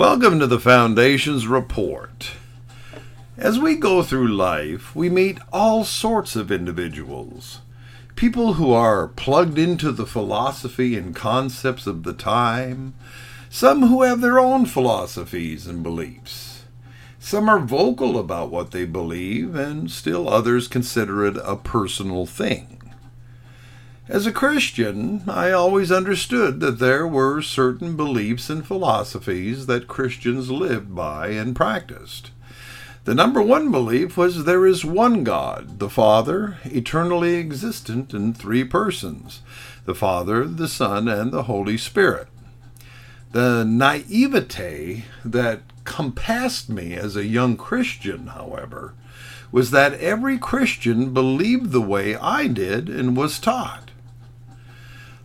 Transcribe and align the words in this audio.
Welcome 0.00 0.40
to 0.40 0.46
the 0.46 0.58
Foundation's 0.58 1.46
report. 1.46 2.30
As 3.36 3.58
we 3.58 3.76
go 3.76 4.02
through 4.02 4.28
life, 4.28 4.96
we 4.96 5.10
meet 5.10 5.36
all 5.52 5.84
sorts 5.84 6.36
of 6.36 6.50
individuals. 6.50 7.60
People 8.16 8.54
who 8.54 8.72
are 8.72 9.08
plugged 9.08 9.58
into 9.58 9.92
the 9.92 10.06
philosophy 10.06 10.96
and 10.96 11.14
concepts 11.14 11.86
of 11.86 12.04
the 12.04 12.14
time, 12.14 12.94
some 13.50 13.88
who 13.88 14.00
have 14.00 14.22
their 14.22 14.38
own 14.38 14.64
philosophies 14.64 15.66
and 15.66 15.82
beliefs. 15.82 16.64
Some 17.18 17.50
are 17.50 17.60
vocal 17.60 18.18
about 18.18 18.50
what 18.50 18.70
they 18.70 18.86
believe, 18.86 19.54
and 19.54 19.90
still 19.90 20.30
others 20.30 20.66
consider 20.66 21.26
it 21.26 21.36
a 21.44 21.56
personal 21.56 22.24
thing. 22.24 22.79
As 24.10 24.26
a 24.26 24.32
Christian, 24.32 25.22
I 25.28 25.52
always 25.52 25.92
understood 25.92 26.58
that 26.58 26.80
there 26.80 27.06
were 27.06 27.40
certain 27.42 27.94
beliefs 27.94 28.50
and 28.50 28.66
philosophies 28.66 29.66
that 29.66 29.86
Christians 29.86 30.50
lived 30.50 30.96
by 30.96 31.28
and 31.28 31.54
practiced. 31.54 32.32
The 33.04 33.14
number 33.14 33.40
one 33.40 33.70
belief 33.70 34.16
was 34.16 34.46
there 34.46 34.66
is 34.66 34.84
one 34.84 35.22
God, 35.22 35.78
the 35.78 35.88
Father, 35.88 36.58
eternally 36.64 37.36
existent 37.36 38.12
in 38.12 38.34
three 38.34 38.64
persons 38.64 39.42
the 39.84 39.94
Father, 39.94 40.44
the 40.44 40.66
Son, 40.66 41.06
and 41.06 41.30
the 41.30 41.44
Holy 41.44 41.78
Spirit. 41.78 42.26
The 43.30 43.64
naivete 43.64 45.04
that 45.24 45.60
compassed 45.84 46.68
me 46.68 46.94
as 46.94 47.14
a 47.14 47.26
young 47.26 47.56
Christian, 47.56 48.26
however, 48.26 48.94
was 49.52 49.70
that 49.70 49.94
every 50.00 50.36
Christian 50.36 51.14
believed 51.14 51.70
the 51.70 51.80
way 51.80 52.16
I 52.16 52.48
did 52.48 52.88
and 52.88 53.16
was 53.16 53.38
taught. 53.38 53.89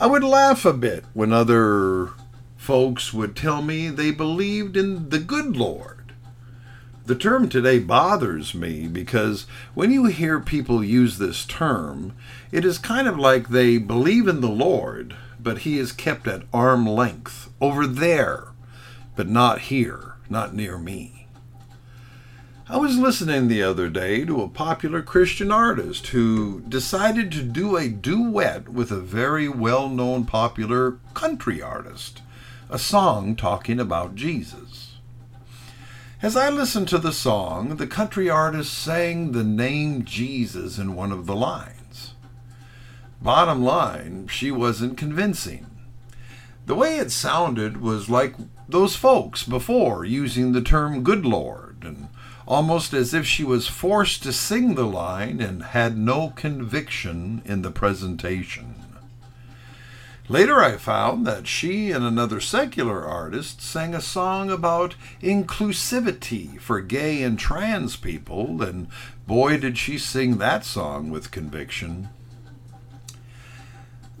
I 0.00 0.06
would 0.06 0.22
laugh 0.22 0.64
a 0.64 0.72
bit 0.72 1.04
when 1.12 1.32
other 1.32 2.10
folks 2.56 3.12
would 3.12 3.34
tell 3.34 3.62
me 3.62 3.88
they 3.88 4.12
believed 4.12 4.76
in 4.76 5.08
the 5.08 5.18
good 5.18 5.56
Lord. 5.56 6.12
The 7.06 7.16
term 7.16 7.48
today 7.48 7.80
bothers 7.80 8.54
me 8.54 8.86
because 8.86 9.46
when 9.74 9.90
you 9.90 10.04
hear 10.04 10.38
people 10.38 10.84
use 10.84 11.18
this 11.18 11.44
term, 11.44 12.14
it 12.52 12.64
is 12.64 12.78
kind 12.78 13.08
of 13.08 13.18
like 13.18 13.48
they 13.48 13.76
believe 13.76 14.28
in 14.28 14.40
the 14.40 14.46
Lord, 14.46 15.16
but 15.40 15.58
he 15.58 15.80
is 15.80 15.90
kept 15.90 16.28
at 16.28 16.44
arm 16.54 16.86
length, 16.86 17.50
over 17.60 17.84
there, 17.84 18.52
but 19.16 19.26
not 19.28 19.62
here, 19.62 20.14
not 20.30 20.54
near 20.54 20.78
me. 20.78 21.26
I 22.70 22.76
was 22.76 22.98
listening 22.98 23.48
the 23.48 23.62
other 23.62 23.88
day 23.88 24.26
to 24.26 24.42
a 24.42 24.48
popular 24.48 25.00
Christian 25.00 25.50
artist 25.50 26.08
who 26.08 26.60
decided 26.68 27.32
to 27.32 27.42
do 27.42 27.78
a 27.78 27.88
duet 27.88 28.68
with 28.68 28.90
a 28.90 29.00
very 29.00 29.48
well 29.48 29.88
known 29.88 30.26
popular 30.26 30.98
country 31.14 31.62
artist, 31.62 32.20
a 32.68 32.78
song 32.78 33.36
talking 33.36 33.80
about 33.80 34.16
Jesus. 34.16 34.96
As 36.20 36.36
I 36.36 36.50
listened 36.50 36.88
to 36.88 36.98
the 36.98 37.10
song, 37.10 37.76
the 37.76 37.86
country 37.86 38.28
artist 38.28 38.74
sang 38.74 39.32
the 39.32 39.44
name 39.44 40.04
Jesus 40.04 40.76
in 40.76 40.94
one 40.94 41.10
of 41.10 41.24
the 41.24 41.36
lines. 41.36 42.12
Bottom 43.22 43.64
line, 43.64 44.28
she 44.28 44.50
wasn't 44.50 44.98
convincing. 44.98 45.66
The 46.66 46.74
way 46.74 46.98
it 46.98 47.12
sounded 47.12 47.80
was 47.80 48.10
like 48.10 48.34
those 48.68 48.94
folks 48.94 49.42
before 49.42 50.04
using 50.04 50.52
the 50.52 50.60
term 50.60 51.02
good 51.02 51.24
Lord 51.24 51.78
and 51.80 52.08
almost 52.48 52.94
as 52.94 53.12
if 53.12 53.26
she 53.26 53.44
was 53.44 53.68
forced 53.68 54.22
to 54.22 54.32
sing 54.32 54.74
the 54.74 54.86
line 54.86 55.38
and 55.38 55.62
had 55.62 55.98
no 55.98 56.30
conviction 56.30 57.42
in 57.44 57.60
the 57.60 57.70
presentation. 57.70 58.74
Later, 60.30 60.62
I 60.62 60.78
found 60.78 61.26
that 61.26 61.46
she 61.46 61.90
and 61.90 62.04
another 62.04 62.40
secular 62.40 63.04
artist 63.04 63.60
sang 63.60 63.94
a 63.94 64.00
song 64.00 64.50
about 64.50 64.94
inclusivity 65.22 66.58
for 66.58 66.80
gay 66.80 67.22
and 67.22 67.38
trans 67.38 67.96
people, 67.96 68.62
and 68.62 68.88
boy, 69.26 69.58
did 69.58 69.76
she 69.76 69.98
sing 69.98 70.38
that 70.38 70.64
song 70.64 71.10
with 71.10 71.30
conviction. 71.30 72.08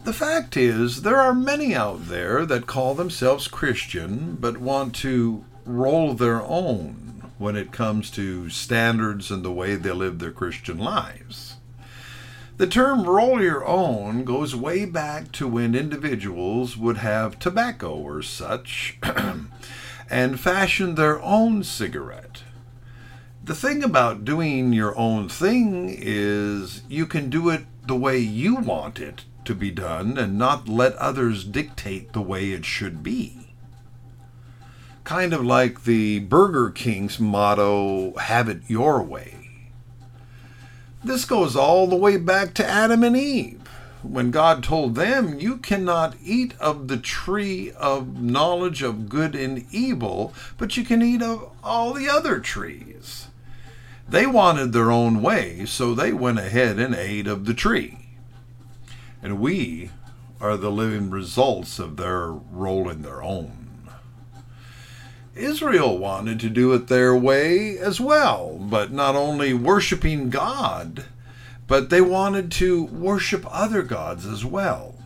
The 0.04 0.12
fact 0.12 0.54
is, 0.54 1.00
there 1.00 1.18
are 1.18 1.34
many 1.34 1.74
out 1.74 2.08
there 2.08 2.44
that 2.44 2.66
call 2.66 2.94
themselves 2.94 3.48
Christian 3.48 4.36
but 4.38 4.58
want 4.58 4.94
to 4.96 5.44
roll 5.64 6.12
their 6.12 6.42
own 6.42 7.08
when 7.38 7.56
it 7.56 7.72
comes 7.72 8.10
to 8.10 8.50
standards 8.50 9.30
and 9.30 9.44
the 9.44 9.52
way 9.52 9.76
they 9.76 9.92
live 9.92 10.18
their 10.18 10.32
Christian 10.32 10.78
lives. 10.78 11.56
The 12.56 12.66
term 12.66 13.04
roll 13.04 13.40
your 13.40 13.64
own 13.64 14.24
goes 14.24 14.56
way 14.56 14.84
back 14.84 15.30
to 15.32 15.46
when 15.46 15.76
individuals 15.76 16.76
would 16.76 16.98
have 16.98 17.38
tobacco 17.38 17.94
or 17.94 18.20
such 18.20 18.98
and 20.10 20.40
fashion 20.40 20.96
their 20.96 21.20
own 21.22 21.62
cigarette. 21.62 22.42
The 23.44 23.54
thing 23.54 23.84
about 23.84 24.24
doing 24.24 24.72
your 24.72 24.98
own 24.98 25.28
thing 25.28 25.94
is 25.96 26.82
you 26.88 27.06
can 27.06 27.30
do 27.30 27.48
it 27.48 27.64
the 27.86 27.96
way 27.96 28.18
you 28.18 28.56
want 28.56 28.98
it 28.98 29.24
to 29.44 29.54
be 29.54 29.70
done 29.70 30.18
and 30.18 30.36
not 30.36 30.68
let 30.68 30.96
others 30.96 31.44
dictate 31.44 32.12
the 32.12 32.20
way 32.20 32.50
it 32.50 32.64
should 32.64 33.04
be 33.04 33.47
kind 35.08 35.32
of 35.32 35.42
like 35.42 35.84
the 35.84 36.18
Burger 36.18 36.68
King's 36.68 37.18
motto, 37.18 38.14
have 38.18 38.46
it 38.46 38.60
your 38.66 39.02
way. 39.02 39.36
This 41.02 41.24
goes 41.24 41.56
all 41.56 41.86
the 41.86 41.96
way 41.96 42.18
back 42.18 42.52
to 42.54 42.68
Adam 42.68 43.02
and 43.02 43.16
Eve, 43.16 43.66
when 44.02 44.30
God 44.30 44.62
told 44.62 44.96
them, 44.96 45.40
You 45.40 45.56
cannot 45.56 46.14
eat 46.22 46.52
of 46.60 46.88
the 46.88 46.98
tree 46.98 47.72
of 47.78 48.20
knowledge 48.20 48.82
of 48.82 49.08
good 49.08 49.34
and 49.34 49.64
evil, 49.70 50.34
but 50.58 50.76
you 50.76 50.84
can 50.84 51.00
eat 51.00 51.22
of 51.22 51.52
all 51.64 51.94
the 51.94 52.10
other 52.10 52.38
trees. 52.38 53.28
They 54.06 54.26
wanted 54.26 54.74
their 54.74 54.90
own 54.90 55.22
way, 55.22 55.64
so 55.64 55.94
they 55.94 56.12
went 56.12 56.38
ahead 56.38 56.78
and 56.78 56.94
ate 56.94 57.26
of 57.26 57.46
the 57.46 57.54
tree. 57.54 58.10
And 59.22 59.40
we 59.40 59.90
are 60.38 60.58
the 60.58 60.70
living 60.70 61.08
results 61.08 61.78
of 61.78 61.96
their 61.96 62.26
rolling 62.30 63.00
their 63.00 63.22
own. 63.22 63.57
Israel 65.38 65.96
wanted 65.96 66.40
to 66.40 66.50
do 66.50 66.72
it 66.72 66.88
their 66.88 67.16
way 67.16 67.78
as 67.78 68.00
well, 68.00 68.58
but 68.60 68.92
not 68.92 69.14
only 69.14 69.54
worshiping 69.54 70.30
God, 70.30 71.04
but 71.66 71.90
they 71.90 72.00
wanted 72.00 72.50
to 72.52 72.84
worship 72.84 73.46
other 73.48 73.82
gods 73.82 74.26
as 74.26 74.44
well. 74.44 74.96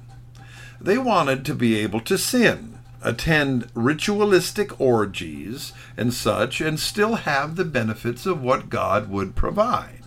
They 0.80 0.98
wanted 0.98 1.44
to 1.44 1.54
be 1.54 1.76
able 1.78 2.00
to 2.00 2.16
sin, 2.16 2.78
attend 3.02 3.68
ritualistic 3.74 4.80
orgies 4.80 5.72
and 5.96 6.14
such, 6.14 6.60
and 6.60 6.80
still 6.80 7.16
have 7.16 7.56
the 7.56 7.64
benefits 7.64 8.26
of 8.26 8.42
what 8.42 8.70
God 8.70 9.10
would 9.10 9.36
provide. 9.36 10.02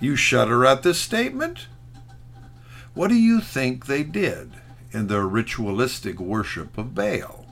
You 0.00 0.16
shudder 0.16 0.64
at 0.64 0.82
this 0.82 1.00
statement? 1.00 1.68
What 2.94 3.08
do 3.08 3.14
you 3.14 3.40
think 3.40 3.86
they 3.86 4.02
did 4.02 4.52
in 4.90 5.08
their 5.08 5.26
ritualistic 5.26 6.18
worship 6.18 6.78
of 6.78 6.94
Baal? 6.94 7.46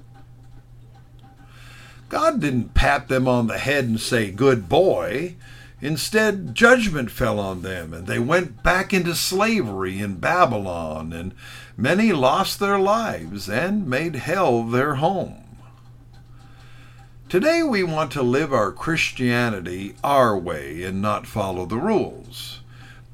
God 2.15 2.39
didn't 2.39 2.75
pat 2.75 3.09
them 3.09 3.27
on 3.27 3.49
the 3.49 3.59
head 3.59 3.87
and 3.87 4.01
say, 4.01 4.31
Good 4.31 4.69
boy. 4.69 5.35
Instead, 5.81 6.55
judgment 6.55 7.11
fell 7.11 7.41
on 7.41 7.63
them, 7.63 7.93
and 7.93 8.07
they 8.07 8.21
went 8.21 8.63
back 8.63 8.95
into 8.95 9.17
slavery 9.17 9.99
in 9.99 10.19
Babylon, 10.19 11.13
and 11.13 11.35
many 11.77 12.13
lost 12.13 12.61
their 12.61 12.79
lives 12.79 13.49
and 13.49 13.89
made 13.89 14.15
hell 14.15 14.63
their 14.63 14.95
home. 14.95 15.59
Today, 17.29 17.65
we 17.65 17.83
want 17.83 18.13
to 18.13 18.23
live 18.23 18.53
our 18.53 18.71
Christianity 18.71 19.97
our 20.05 20.39
way 20.39 20.85
and 20.85 21.03
not 21.03 21.27
follow 21.27 21.67
the 21.67 21.79
rules. 21.79 22.61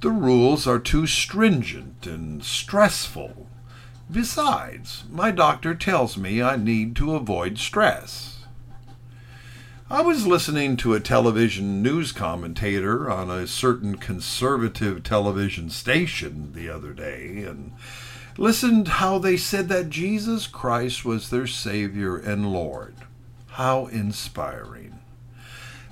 The 0.02 0.10
rules 0.10 0.66
are 0.66 0.78
too 0.78 1.06
stringent 1.06 2.06
and 2.06 2.44
stressful. 2.44 3.46
Besides, 4.12 5.04
my 5.10 5.30
doctor 5.30 5.74
tells 5.74 6.18
me 6.18 6.42
I 6.42 6.56
need 6.56 6.94
to 6.96 7.14
avoid 7.14 7.56
stress. 7.56 8.39
I 9.92 10.02
was 10.02 10.24
listening 10.24 10.76
to 10.76 10.94
a 10.94 11.00
television 11.00 11.82
news 11.82 12.12
commentator 12.12 13.10
on 13.10 13.28
a 13.28 13.48
certain 13.48 13.96
conservative 13.96 15.02
television 15.02 15.68
station 15.68 16.52
the 16.52 16.70
other 16.70 16.92
day 16.92 17.42
and 17.42 17.72
listened 18.38 18.86
how 18.86 19.18
they 19.18 19.36
said 19.36 19.68
that 19.68 19.90
Jesus 19.90 20.46
Christ 20.46 21.04
was 21.04 21.28
their 21.28 21.48
Savior 21.48 22.16
and 22.16 22.52
Lord. 22.52 22.94
How 23.48 23.86
inspiring. 23.86 25.00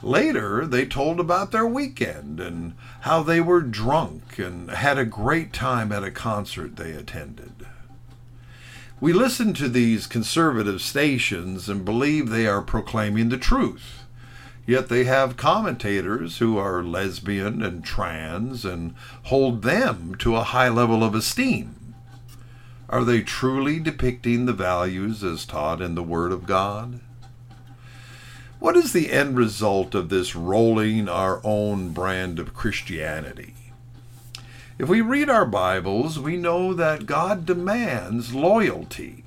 Later, 0.00 0.65
they 0.65 0.87
told 0.87 1.19
about 1.19 1.50
their 1.50 1.67
weekend 1.67 2.39
and 2.39 2.75
how 3.00 3.25
they 3.25 3.41
were 3.41 3.62
drunk 3.62 4.39
and 4.39 4.71
had 4.71 4.97
a 4.97 5.05
great 5.05 5.53
time 5.53 5.91
at 5.91 6.05
a 6.05 6.12
concert 6.12 6.77
they 6.77 6.93
attended. 6.93 7.67
We 9.00 9.12
listen 9.12 9.55
to 9.55 9.69
these 9.69 10.09
conservative 10.09 10.83
stations 10.83 11.69
and 11.69 11.85
believe 11.85 12.31
they 12.31 12.49
are 12.49 12.61
proclaiming 12.61 13.29
the 13.29 13.39
truth. 13.39 14.05
Yet 14.67 14.89
they 14.89 15.05
have 15.05 15.37
commentators 15.37 16.39
who 16.39 16.59
are 16.59 16.83
lesbian 16.83 17.62
and 17.62 17.85
trans 17.85 18.65
and 18.65 18.97
hold 19.25 19.62
them 19.62 20.17
to 20.17 20.35
a 20.35 20.43
high 20.43 20.69
level 20.69 21.05
of 21.05 21.15
esteem. 21.15 21.95
Are 22.89 23.05
they 23.05 23.23
truly 23.23 23.79
depicting 23.79 24.47
the 24.47 24.53
values 24.53 25.23
as 25.23 25.45
taught 25.45 25.81
in 25.81 25.95
the 25.95 26.03
Word 26.03 26.33
of 26.33 26.45
God? 26.45 26.99
What 28.59 28.77
is 28.77 28.93
the 28.93 29.12
end 29.12 29.37
result 29.37 29.95
of 29.95 30.09
this 30.09 30.35
rolling 30.35 31.09
our 31.09 31.41
own 31.45 31.91
brand 31.91 32.41
of 32.41 32.53
Christianity? 32.53 33.55
If 34.78 34.88
we 34.88 35.00
read 35.00 35.28
our 35.28 35.44
Bibles, 35.44 36.20
we 36.20 36.36
know 36.36 36.72
that 36.72 37.06
God 37.06 37.44
demands 37.44 38.32
loyalty, 38.32 39.25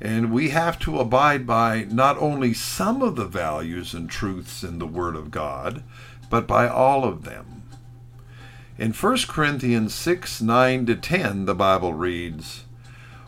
and 0.00 0.32
we 0.32 0.48
have 0.48 0.76
to 0.80 0.98
abide 0.98 1.46
by 1.46 1.86
not 1.88 2.18
only 2.18 2.52
some 2.52 3.00
of 3.00 3.14
the 3.14 3.24
values 3.24 3.94
and 3.94 4.10
truths 4.10 4.64
in 4.64 4.80
the 4.80 4.88
Word 4.88 5.14
of 5.14 5.30
God, 5.30 5.84
but 6.30 6.48
by 6.48 6.66
all 6.66 7.04
of 7.04 7.22
them. 7.22 7.62
In 8.76 8.92
1 8.92 9.18
Corinthians 9.28 9.94
6 9.94 10.42
9 10.42 10.86
to 10.86 10.96
10, 10.96 11.44
the 11.44 11.54
Bible 11.54 11.94
reads, 11.94 12.64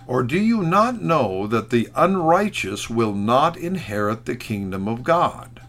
Or 0.09 0.25
do 0.25 0.41
you 0.41 0.65
not 0.65 1.01
know 1.01 1.47
that 1.47 1.71
the 1.71 1.89
unrighteous 1.95 2.91
will 2.91 3.15
not 3.15 3.57
inherit 3.57 4.25
the 4.25 4.35
kingdom 4.35 4.89
of 4.89 5.05
God? 5.05 5.61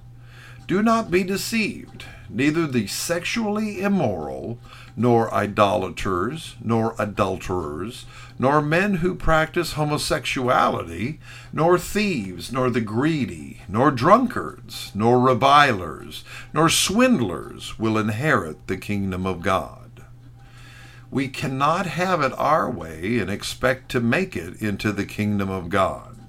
Do 0.71 0.81
not 0.81 1.11
be 1.11 1.25
deceived. 1.25 2.05
Neither 2.29 2.65
the 2.65 2.87
sexually 2.87 3.81
immoral, 3.81 4.57
nor 4.95 5.29
idolaters, 5.33 6.55
nor 6.63 6.95
adulterers, 6.97 8.05
nor 8.39 8.61
men 8.61 8.93
who 9.03 9.13
practice 9.13 9.73
homosexuality, 9.73 11.19
nor 11.51 11.77
thieves, 11.77 12.53
nor 12.53 12.69
the 12.69 12.79
greedy, 12.79 13.63
nor 13.67 13.91
drunkards, 13.91 14.93
nor 14.95 15.19
revilers, 15.19 16.23
nor 16.53 16.69
swindlers 16.69 17.77
will 17.77 17.97
inherit 17.97 18.67
the 18.67 18.77
kingdom 18.77 19.27
of 19.27 19.41
God. 19.41 20.05
We 21.11 21.27
cannot 21.27 21.85
have 21.85 22.21
it 22.21 22.31
our 22.37 22.71
way 22.71 23.19
and 23.19 23.29
expect 23.29 23.91
to 23.91 23.99
make 23.99 24.37
it 24.37 24.61
into 24.61 24.93
the 24.93 25.05
kingdom 25.05 25.49
of 25.49 25.67
God. 25.67 26.20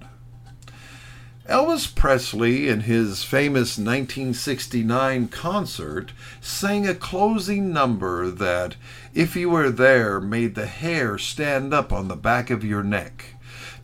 Elvis 1.49 1.93
Presley, 1.93 2.69
in 2.69 2.81
his 2.83 3.25
famous 3.25 3.77
1969 3.77 5.27
concert, 5.27 6.13
sang 6.41 6.87
a 6.87 6.95
closing 6.95 7.73
number 7.73 8.31
that, 8.31 8.77
if 9.13 9.35
you 9.35 9.51
were 9.51 9.71
there, 9.71 10.21
made 10.21 10.55
the 10.55 10.67
hair 10.67 11.19
stand 11.19 11.75
up 11.75 11.93
on 11.93 12.07
the 12.07 12.15
back 12.15 12.49
of 12.49 12.63
your 12.63 12.85
neck, 12.85 13.35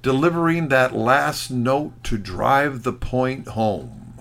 delivering 0.03 0.69
that 0.69 0.95
last 0.95 1.51
note 1.51 2.05
to 2.05 2.17
drive 2.17 2.85
the 2.85 2.93
point 2.93 3.49
home. 3.49 4.15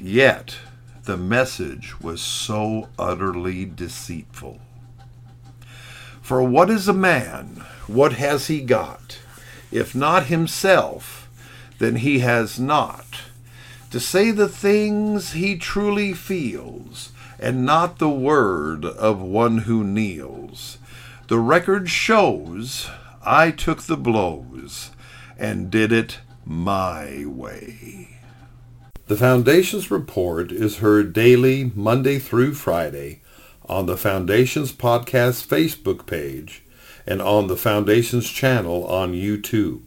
Yet, 0.00 0.56
the 1.04 1.16
message 1.16 2.00
was 2.00 2.20
so 2.20 2.88
utterly 2.98 3.64
deceitful. 3.64 4.60
For 6.20 6.42
what 6.42 6.70
is 6.70 6.88
a 6.88 6.92
man? 6.92 7.64
What 7.86 8.14
has 8.14 8.48
he 8.48 8.62
got? 8.62 9.20
If 9.70 9.94
not 9.94 10.26
himself, 10.26 11.23
than 11.84 11.96
he 11.96 12.20
has 12.20 12.58
not, 12.58 13.04
to 13.90 14.00
say 14.00 14.30
the 14.30 14.48
things 14.48 15.32
he 15.32 15.54
truly 15.54 16.14
feels, 16.14 17.12
and 17.38 17.66
not 17.66 17.98
the 17.98 18.08
word 18.08 18.86
of 18.86 19.20
one 19.20 19.58
who 19.58 19.84
kneels. 19.84 20.78
The 21.28 21.38
record 21.38 21.90
shows 21.90 22.88
I 23.22 23.50
took 23.50 23.82
the 23.82 23.98
blows 23.98 24.92
and 25.38 25.70
did 25.70 25.92
it 25.92 26.20
my 26.46 27.26
way. 27.26 28.16
The 29.06 29.18
Foundation's 29.18 29.90
report 29.90 30.52
is 30.52 30.78
heard 30.78 31.12
daily, 31.12 31.70
Monday 31.74 32.18
through 32.18 32.54
Friday, 32.54 33.20
on 33.68 33.84
the 33.84 33.98
Foundation's 33.98 34.72
podcast 34.72 35.46
Facebook 35.46 36.06
page 36.06 36.62
and 37.06 37.20
on 37.20 37.48
the 37.48 37.58
Foundation's 37.58 38.30
channel 38.30 38.86
on 38.86 39.12
YouTube 39.12 39.82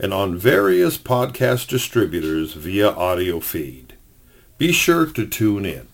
and 0.00 0.14
on 0.14 0.36
various 0.36 0.96
podcast 0.96 1.68
distributors 1.68 2.54
via 2.54 2.88
audio 2.88 3.38
feed. 3.38 3.94
Be 4.56 4.72
sure 4.72 5.06
to 5.06 5.26
tune 5.26 5.66
in. 5.66 5.89